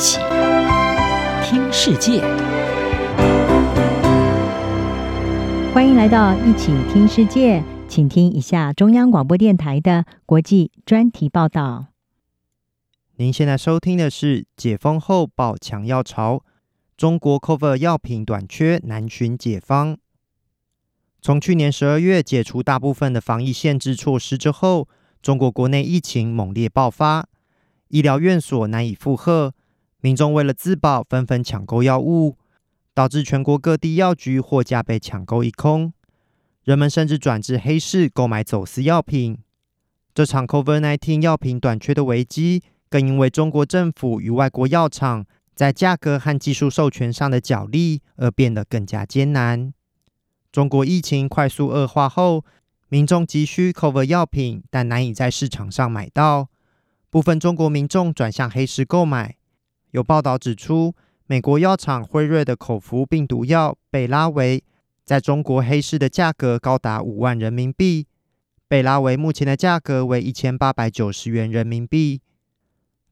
[0.00, 0.18] 起
[1.44, 2.22] 听世界，
[5.74, 11.88] 欢迎来到一起听世界，请听一下中央广播电台的国际专题报道。
[13.16, 16.42] 您现在收听的是解封后爆抢药潮，
[16.96, 19.98] 中国 Cover 药品短缺难寻解方。
[21.20, 24.88] 从去年十二月解除大部分的防疫限制措施之后，
[25.20, 27.28] 中国国内疫情猛烈爆发，
[27.88, 29.52] 医疗院所难以负荷，
[30.00, 32.36] 民众为了自保纷纷抢购药物，
[32.94, 35.92] 导致全国各地药局货架被抢购一空，
[36.64, 39.38] 人们甚至转至黑市购买走私药品。
[40.14, 49.72] 这场 COVID-19 药品短缺的危机，更因为中国政府与外国药厂在价格和技术授权上的角力而变得更加艰难。
[50.50, 52.44] 中国疫情快速恶化后，
[52.88, 56.48] 民众急需 COVID 药品，但难以在市场上买到。
[57.08, 59.36] 部分中国民众转向黑市购买。
[59.90, 60.94] 有报道指出，
[61.26, 64.62] 美国药厂辉瑞的口服病毒药贝拉维，
[65.04, 68.06] 在中国黑市的价格高达五万人民币。
[68.68, 72.20] 贝拉维目前的价格为一千八百九十元人民币。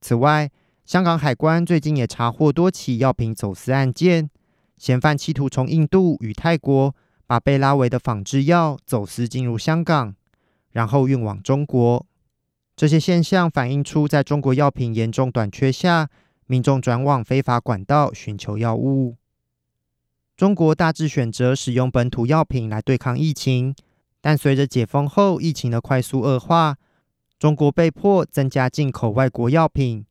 [0.00, 0.50] 此外，
[0.84, 4.30] 香港海关最近也查获多起药品走私案件，
[4.76, 6.94] 嫌犯企图从印度与泰国。
[7.26, 10.14] 把贝拉维的仿制药走私进入香港，
[10.72, 12.06] 然后运往中国。
[12.74, 16.08] 这些现象反映出，在中国药品严重短缺下，
[16.48, 19.16] 民众转往非法管道寻求药物。
[20.36, 23.72] 中国大致选择使用本土药品来对抗疫情，
[24.20, 26.76] 但随着解封后疫情的快速恶化，
[27.38, 30.04] 中国被迫增加进口外国药品。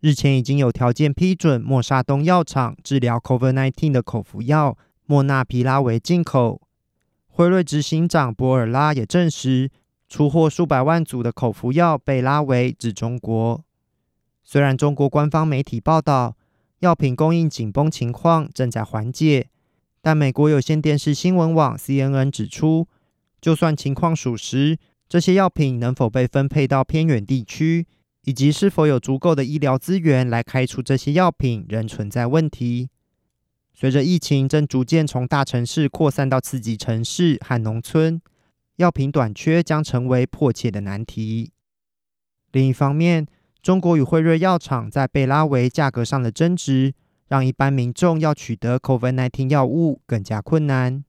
[0.00, 4.76] 日前已经有条件批准默沙东药厂治疗 COVID-19 的口服药。
[5.08, 6.60] 莫纳皮拉韦进口，
[7.28, 9.70] 辉瑞执行长博尔拉也证实
[10.08, 13.64] 出货数百万组的口服药贝拉维至中国。
[14.48, 16.36] 虽然中国官方媒体报道
[16.78, 19.48] 药品供应紧绷情况正在缓解，
[20.00, 22.86] 但美国有线电视新闻网 CNN 指出，
[23.40, 24.78] 就算情况属实，
[25.08, 27.88] 这些药品能否被分配到偏远地区，
[28.22, 32.88] 以及是否有足够的医疗资源来开出这些药品，仍存在问题。
[33.74, 38.22] 随着疫情正逐渐从大城市扩散到次级城市和农村，
[38.76, 41.50] 药品短缺将成为迫切的难题。
[42.52, 43.26] 另一方面，
[43.66, 46.94] 中国与辉瑞药厂在贝拉维价格上的争执，
[47.26, 51.02] 让一般民众要取得 COVID-19 药物更加困难。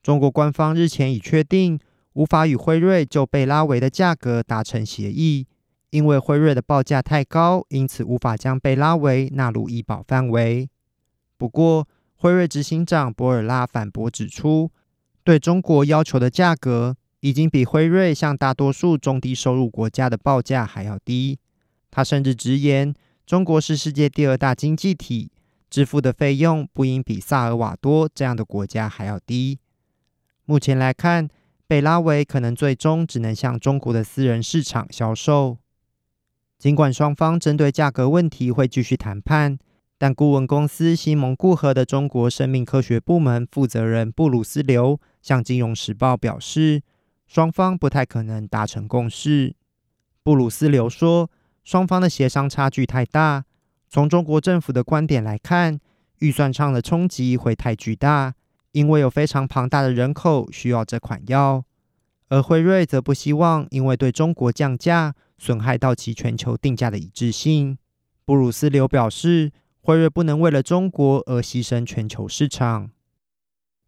[0.00, 1.76] 中国官方日前已确定，
[2.12, 5.48] 无法与辉瑞就贝拉维的价格达成协议，
[5.90, 10.70] 因为辉瑞的报价太高，因此无法将贝拉维纳入医保范围。
[11.36, 14.70] 不过，辉瑞执行长博尔拉反驳指出，
[15.24, 21.40] 对中国要求的价格已经比辉瑞向大多数中低收入国家的报价还要低。
[21.94, 22.92] 他甚至直言，
[23.24, 25.30] 中国是世界第二大经济体，
[25.70, 29.60] 支付的费用不应比萨尔瓦多这样的国家还要低。
[30.44, 31.28] 目前来看，
[31.68, 35.58] 贝拉维可能最终只能向中国的私人市场销售。
[36.58, 39.56] 尽管双方针对价格问题会继续谈判。
[39.96, 46.82] 但顾问公司西蒙固合的中国生命科学部门负责人布鲁斯刘向《金融时报》表示，
[47.28, 49.54] 双方不太可能达成共识。
[50.24, 51.30] 布鲁斯刘说，
[51.64, 53.44] 双方的协商差距太大。
[53.88, 55.80] 从中国政府的观点来看，
[56.18, 58.34] 预算上的冲击会太巨大，
[58.72, 61.64] 因为有非常庞大的人口需要这款药。
[62.28, 67.78] 而辉瑞则不希望因为对中国降价，损害到其全球定价的一致性。
[68.24, 69.50] 布鲁斯刘表示。
[69.86, 72.88] 辉瑞不能为了中国而牺牲全球市场。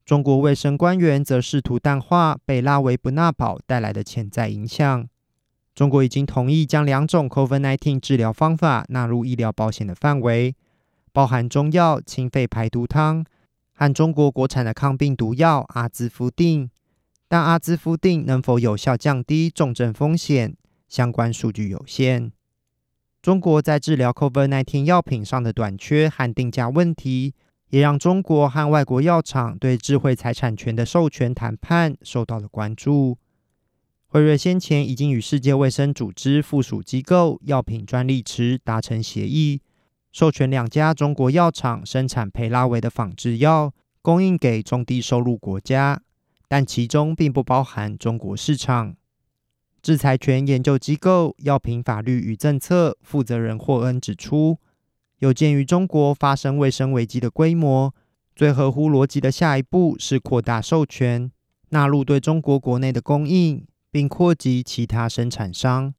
[0.04, 5.08] 中国卫生官员则试图淡化贝拉维布纳堡带来的潜在影响。
[5.76, 10.56] 中国已经同意将两种 COVID-19 治疗方法纳入医疗保险的范围，
[11.12, 13.22] 包含中药清肺排毒汤
[13.74, 16.70] 和中国国产的抗病毒药阿兹夫定。
[17.28, 20.56] 但阿兹夫定能否有效降低重症风险，
[20.88, 22.32] 相关数据有限。
[23.20, 27.34] 中国在治疗 COVID-19 药品上的短缺和定价问题，
[27.68, 33.18] 也让中国和外国药厂对智慧财产权的授权谈判受到了关注。
[34.08, 39.60] 辉瑞先前已经与世界卫生组织附属机构药品专利池达成协议，
[40.12, 46.00] 授权两家中国药厂生产培拉维的仿制药，供应给中低收入国家，
[46.46, 48.94] 但其中并不包含中国市场。
[49.82, 54.58] 制裁权研究机构药品法律与政策负责人霍恩指出，
[55.18, 57.92] 有鉴于中国发生卫生危机的规模，
[58.34, 61.30] 最合乎逻辑的下一步是扩大授权，
[61.70, 63.66] 纳入对中国国内的供应，
[63.96, 65.94] 并扩及其他生产商。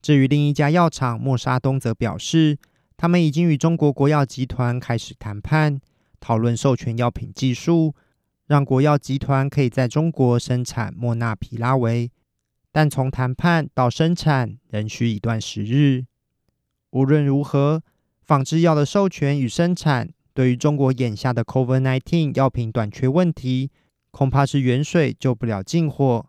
[0.00, 2.56] 至于另一家药厂默沙东则表示，
[2.96, 5.80] 他们已经与中国国药集团开始谈判，
[6.20, 7.96] 讨论授权药品技术，
[8.46, 12.12] 让国药集团可以在中国生产莫纳皮拉韦。
[12.70, 16.04] 但从谈判到生产仍需一段时日。
[16.90, 17.82] 无论如何，
[18.22, 23.72] 仿制药的授权与生产，对于中国眼下的 COVID-19 药品短缺问题，
[24.12, 26.26] 恐怕是远水救不了近火。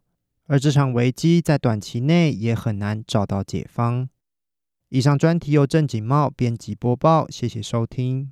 [0.47, 4.09] 而这场危机在短期内也很难找到解方。
[4.89, 8.31] 以上专题由正经茂编辑播报，谢谢收听。